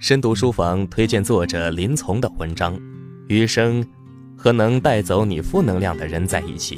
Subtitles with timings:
[0.00, 2.74] 深读书房推荐作者林从的文章
[3.28, 3.86] 《余生
[4.34, 6.76] 和能带走你负能量的人在一起》。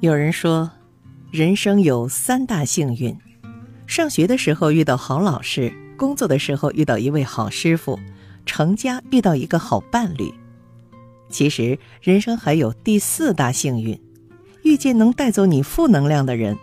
[0.00, 0.68] 有人说，
[1.30, 3.16] 人生有三大幸运：
[3.86, 8.00] 上学的时候遇到好老师，工作的时候遇到一位好师傅，
[8.44, 10.34] 成家遇到一个好伴侣。
[11.28, 13.96] 其实，人生还有第四大幸运，
[14.64, 16.58] 遇见能带走你负能量的人。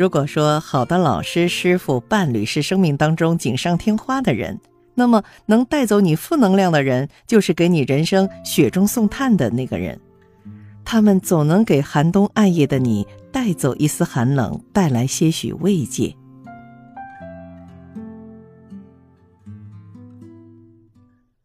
[0.00, 4.58] 如果说好的老师、师傅、伴侣是生命当中锦上添花的人，
[4.94, 10.00] 那么能带走你负能量的人，就是给你人生雪中送炭的那个人。
[10.86, 16.16] 他们总能给寒冬暗夜的你带走一丝寒冷，带来些许慰藉。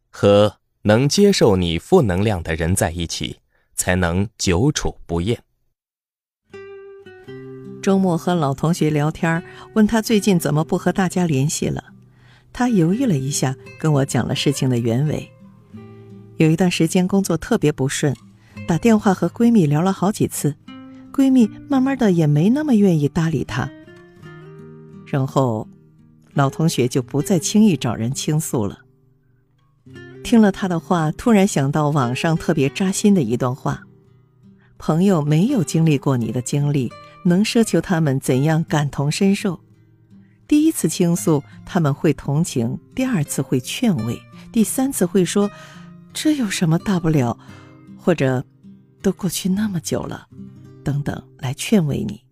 [0.08, 3.36] 和能接受你负能量的人在一起，
[3.74, 5.45] 才能久处不厌。
[7.86, 9.40] 周末和老同学聊天，
[9.74, 11.84] 问他最近怎么不和大家联系了。
[12.52, 15.30] 他犹豫了一下，跟我讲了事情的原委。
[16.36, 18.12] 有一段时间工作特别不顺，
[18.66, 20.56] 打电话和闺蜜聊了好几次，
[21.12, 23.70] 闺蜜慢慢的也没那么愿意搭理他。
[25.06, 25.68] 然后，
[26.34, 28.80] 老同学就不再轻易找人倾诉了。
[30.24, 33.84] 听了他的话，突然想到网上特别扎心的一段话：
[34.76, 36.90] 朋友没有经历过你的经历。
[37.26, 39.60] 能奢求他们怎样感同身受？
[40.48, 44.14] 第一次倾诉，他们会同情；第二次会劝慰；
[44.52, 45.50] 第三次会说
[46.14, 47.36] ：“这有什么大不了？”
[47.98, 48.44] 或者
[49.02, 50.28] “都过去那么久了”，
[50.84, 52.22] 等等来劝慰你。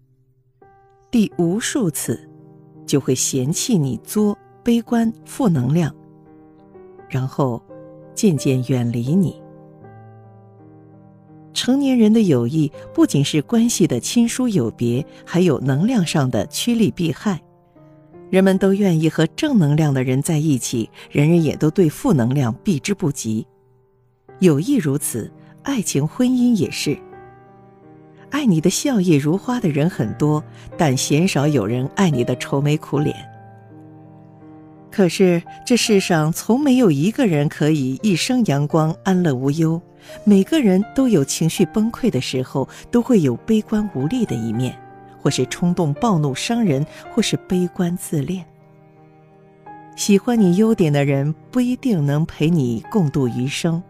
[1.11, 2.29] 第无数次，
[2.87, 5.95] 就会嫌弃你作、悲观、负能量，
[7.09, 7.61] 然后
[8.15, 9.44] 渐渐远离你。
[11.55, 17.41] 成年人的友谊不仅是关系的亲疏有别，还有能量上的趋利避害。
[18.29, 23.47] 人们都愿意和正能量的人在一起，人人也都对负能量避之不及。
[24.41, 25.31] 友谊如此，
[25.63, 26.99] 爱情、婚姻也是。
[28.31, 30.43] 爱你的笑靥如花的人很多，
[30.77, 33.15] 但鲜少有人爱你的愁眉苦脸。
[34.91, 39.81] 可是这世上从没有一个人可以一生阳光、安乐无忧。
[40.25, 44.77] 每个人都有情绪崩溃的时候，都会有悲观无力的一面，
[45.21, 48.45] 或是冲动暴怒伤人，或是悲观自恋。
[49.97, 53.83] 喜欢你优点的人不一定能陪你共度余生，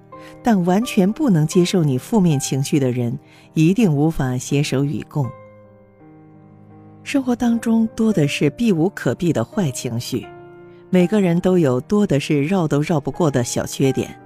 [0.42, 3.18] 但完全不能接受你负面情绪的人，
[3.54, 5.26] 一定无法携手与共。
[7.02, 10.26] 生活当中多的是避无可避的坏情绪，
[10.90, 14.18] 每个人都有多的是绕都绕不过的小缺点。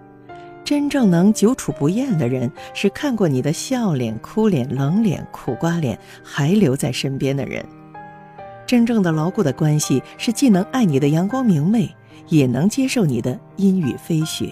[0.69, 7.65] 真正能久处不厌的人，是看过你的笑脸、哭脸、冷脸、苦瓜脸，还留在身边的人。
[8.67, 11.89] 真正的牢固的关系，是既能爱你的阳光明媚，
[12.27, 14.51] 也能接受你的阴雨飞雪。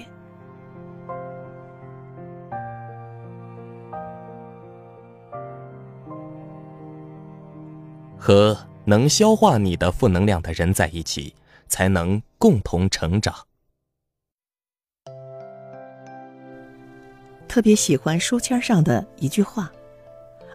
[8.16, 8.56] 和
[8.86, 11.34] 能消化你的负能量的人在一起，
[11.68, 13.34] 才能共同成长。
[17.56, 19.72] 特别喜欢书签上的一句话：“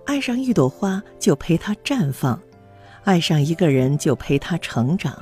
[0.06, 2.40] 爱上一朵花，就陪它绽放；
[3.06, 5.20] 爱上一个人，就陪他成长。”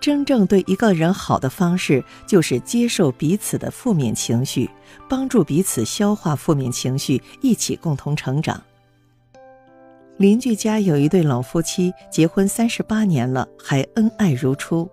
[0.00, 4.70] 真正对一个人好的方式，就是接受彼此的负面情绪，
[5.06, 8.58] 帮助彼此消化负面情绪，一起共同成长。
[10.16, 14.90] 邻居家有一对老夫妻，结婚三十八年了，还恩爱如初。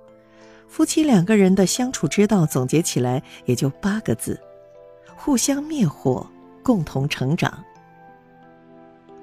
[0.68, 4.38] 夫妻两个人的相处之道，总结起来也就八个字。
[5.16, 6.26] 互相灭火，
[6.62, 7.64] 共同成长。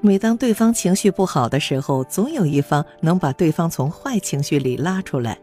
[0.00, 5.38] 每当对方情绪不好的时候，总有一方能把对方从坏情绪里拉出来。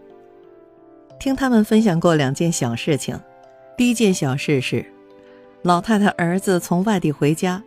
[1.17, 3.17] 听他们分享过两件小事情。
[3.77, 4.85] 第一件小事是，
[5.61, 7.63] 老太太儿子从外地回家，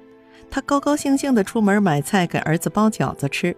[0.51, 3.57] 她高高兴兴的出门买菜给儿子包饺子吃，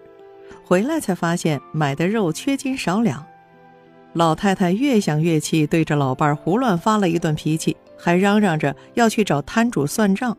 [0.64, 3.24] 回来才发现买的肉缺斤少两。
[4.12, 7.76] 老太太越想越气，对着老伴儿胡乱发了一顿脾气。
[8.04, 10.36] 还嚷嚷着要去找摊主算账。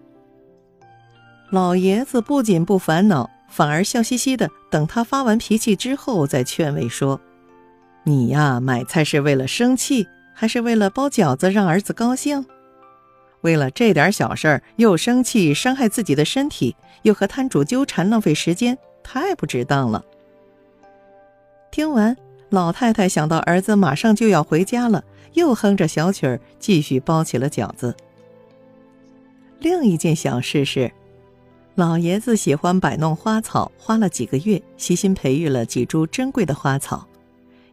[1.49, 7.19] 老爷子不仅不烦恼，反而笑嘻嘻的等他发完脾气之后再劝慰说
[8.05, 12.45] ：“你呀，买菜是为了生气，还是为了包饺子让儿子高兴？
[13.41, 20.05] 为了这点小事儿又生气，伤害自己的身体，又和摊主纠缠，浪费时间，太不值当了。”
[21.71, 22.15] 听完，
[22.49, 25.03] 老太太想到儿子马上就要回家了。
[25.35, 27.95] 又哼着小曲儿，继续包起了饺子。
[29.59, 30.91] 另一件小事是，
[31.75, 37.07] 老爷子喜欢摆弄花草，花了几个月，悉心培育了几株珍贵的花草。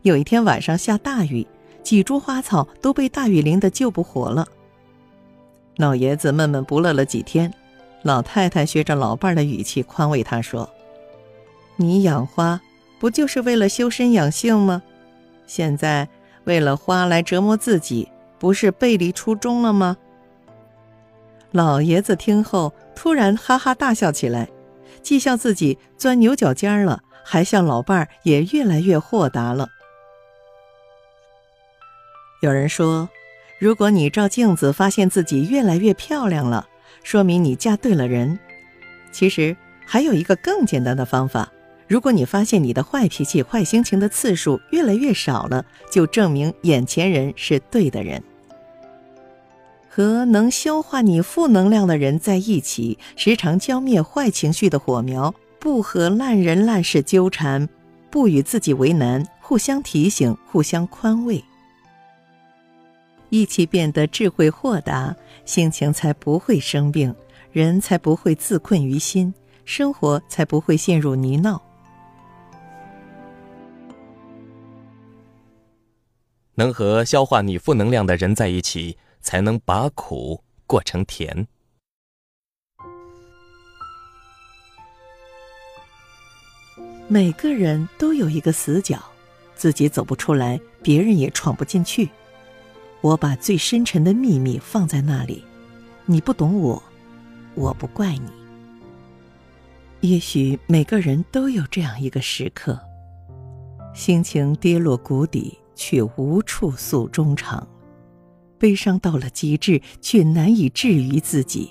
[0.02, 1.46] 有一天晚上下大雨，
[1.82, 4.46] 几株花草都被大雨淋得救不活了。
[5.76, 7.52] 老爷子闷闷不乐了几天，
[8.02, 10.68] 老太太学着老伴的语气宽慰他说
[11.76, 12.60] ：“你养花
[12.98, 14.82] 不就是为了修身养性吗？
[15.46, 16.08] 现在
[16.44, 18.08] 为了花来折磨自己，
[18.38, 19.96] 不是背离初衷了吗？”
[21.52, 24.48] 老爷子听后突然哈哈大笑起来，
[25.02, 29.68] 既笑自己钻牛角尖了，还笑老伴儿也越来越豁达了。
[32.40, 33.08] 有人说，
[33.60, 36.66] 如果你照镜子发现自己越来越漂亮了，
[37.04, 38.38] 说明你嫁对了人。
[39.12, 39.54] 其实
[39.86, 41.52] 还有一个更简单的方法：
[41.92, 48.22] 如果你发现你的坏脾气、坏心情的次数越来越少了，就证明眼前人是对的人。
[49.90, 57.68] 和能消化你负能量的人在一起，时常浇灭坏情绪的火苗；不和烂人烂事纠缠，
[58.10, 61.44] 不与自己为难，互相提醒，互相宽慰。
[63.28, 67.14] 一起变得智慧豁达，心情才不会生病，
[67.52, 69.34] 人才不会自困于心，
[69.66, 71.60] 生活才不会陷入泥淖。
[76.54, 81.46] 能和消化你负能量的人在一起，才能把苦过成甜。
[87.08, 89.02] 每个人都有一个死角，
[89.54, 92.08] 自己走不出来，别人也闯不进去。
[93.00, 95.44] 我把最深沉的秘密放在那里，
[96.06, 96.82] 你不懂我，
[97.54, 98.30] 我不怪你。
[100.00, 102.80] 也许每个人都有这样一个时刻，
[103.94, 107.66] 心情跌落谷底，却无处诉衷肠；
[108.58, 111.70] 悲伤到了极致，却难以治愈自己。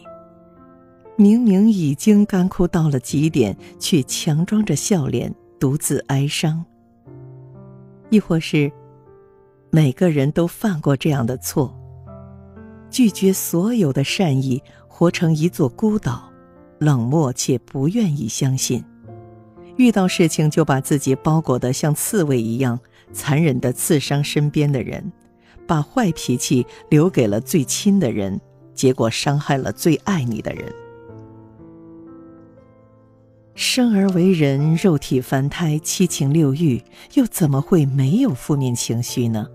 [1.15, 6.63] 明明已经干枯到了极点，却强装着笑脸，独自哀伤。
[8.09, 8.71] 亦或是。
[9.73, 11.73] 每个人都犯过这样的错，
[12.89, 16.29] 拒绝所有的善意，活成一座孤岛，
[16.77, 18.83] 冷漠且不愿意相信。
[19.77, 22.77] 遇到事情就把自己包裹得像刺猬一样，
[23.13, 25.11] 残忍地刺伤身边的人，
[25.67, 28.39] 把坏脾气留给了最亲的人，
[28.73, 30.73] 结果伤害了最爱你的人。
[33.53, 36.81] 生而为人，肉体凡胎，七情六欲，
[37.13, 39.47] 又怎么会没有负面情绪呢？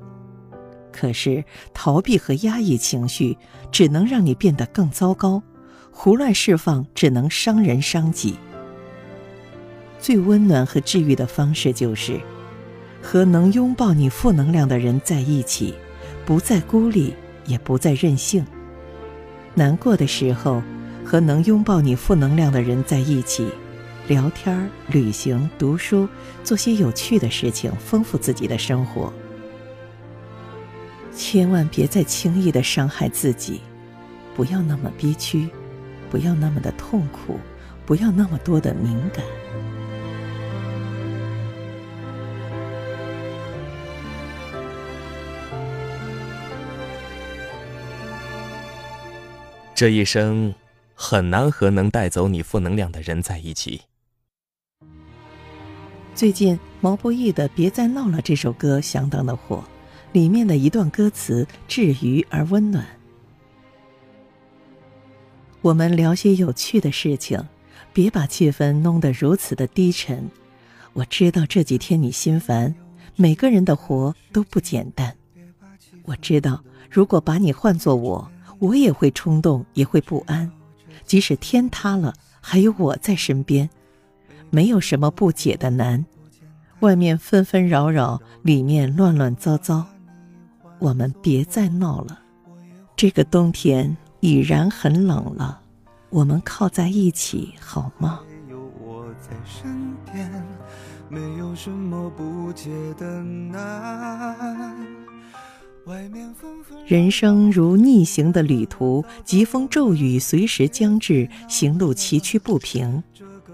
[0.93, 1.45] 可是，
[1.75, 3.37] 逃避和压抑情绪，
[3.73, 5.43] 只能让你变得更糟糕；
[5.91, 8.37] 胡乱释放，只能伤人伤己。
[9.99, 12.21] 最温暖和治愈的方式，就是
[13.09, 15.73] 和能拥抱你负能量的人在一起，
[16.25, 17.15] 不再孤立，
[17.47, 18.45] 也不再任性。
[19.55, 20.61] 难过的时候，
[21.05, 23.49] 和能拥抱你负能量的人在一起，
[24.09, 26.09] 聊天、旅行、读书，
[26.43, 29.13] 做些有趣的事情，丰富自己的生活。
[31.15, 33.61] 千万别再轻易的伤害自己，
[34.35, 35.49] 不要那么憋屈，
[36.11, 37.39] 不要那么的痛苦，
[37.87, 39.25] 不要那么多的敏感。
[49.77, 50.55] 这一生
[50.95, 53.83] 很难和能带走你负能量的人在一起。
[56.15, 59.63] 最近毛不易的《别再闹了》这首歌相当的火。
[60.13, 62.87] 里面的一段歌词治愈而温暖。
[65.61, 67.47] 我们聊些有趣的事情，
[67.93, 70.31] 别把气氛弄得如此的低沉。
[70.95, 72.75] 我知道这几天你心烦，
[73.15, 75.15] 每个人的活都不简单。
[76.05, 80.51] 我知道，如果把你换做我，我也会冲动，也会不安。
[81.05, 83.69] 即使天塌了，还有我在身边，
[84.51, 86.05] 没有什么不解的难。
[86.81, 89.85] 外面纷纷扰扰，里面乱乱糟糟。
[90.79, 92.21] 我们别再闹了，
[92.95, 95.61] 这个冬天已然很冷了，
[96.11, 98.21] 我们靠在一起好吗？
[101.09, 104.77] 没有什么不解的难
[106.85, 113.05] 人生如逆行的旅途，疾风骤雨随时将至，行路崎岖不平。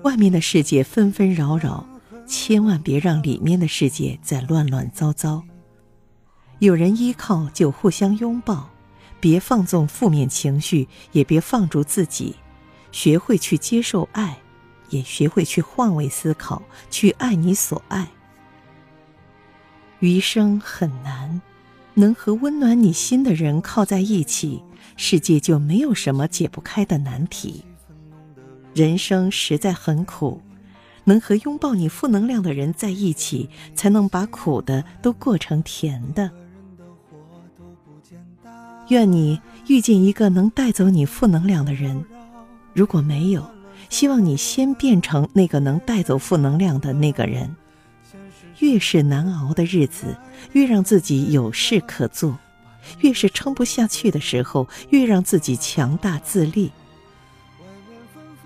[0.02, 1.86] 外面的世界纷纷扰扰，
[2.26, 5.42] 千万别让里面的世界再乱乱糟糟。
[6.60, 8.70] 有人依靠就互相拥抱，
[9.20, 12.34] 别放纵负面情绪，也别放逐自己，
[12.92, 14.38] 学会去接受爱，
[14.88, 18.08] 也学会去换位思考，去爱你所爱。
[19.98, 21.40] 余生很难，
[21.94, 24.62] 能和温暖你心的人靠在一起，
[24.96, 27.64] 世界就没有什么解不开的难题。
[28.74, 30.40] 人生实在很苦，
[31.04, 36.30] 能和拥抱你负能量的人在一起，才能把苦的都过成甜的。
[38.88, 42.02] 愿你遇见一个能带走你负能量的人，
[42.72, 43.44] 如果没有，
[43.90, 47.54] 希望你先变成那个能带走负能量的那个人。
[48.62, 50.16] 越是难熬的日子，
[50.52, 52.38] 越让自己有事可做；
[53.00, 56.70] 越是撑不下去的时候，越让自己强大自立。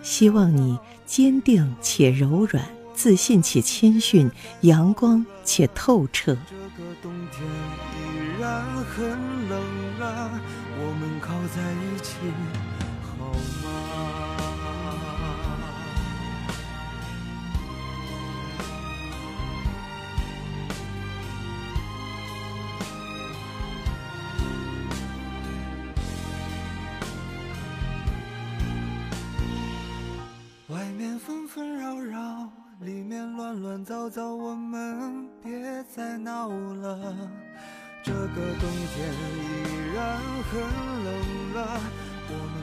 [0.02, 4.30] 希望你坚定且柔软，自信且谦逊，
[4.62, 6.35] 阳光且透彻。
[6.49, 9.06] 这个冬天依然很
[9.50, 9.61] 冷
[10.00, 10.40] 啊
[10.78, 12.14] 我们靠在一起
[13.02, 13.37] 好
[31.18, 37.16] 纷纷扰扰，里面乱乱糟糟，我们别再闹了。
[38.02, 38.18] 这个
[38.61, 40.18] 冬天依然
[40.50, 40.61] 很
[41.04, 41.08] 冷
[41.54, 41.80] 了，
[42.28, 42.55] 我们。